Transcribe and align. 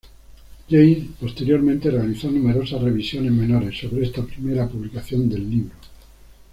James 0.67 1.09
posteriormente 1.19 1.91
realizó 1.91 2.31
numerosas 2.31 2.81
revisiones 2.81 3.31
menores 3.31 3.77
sobre 3.79 4.01
esta 4.03 4.23
primera 4.23 4.67
publicación 4.67 5.29
del 5.29 5.47
libro. 5.47 5.75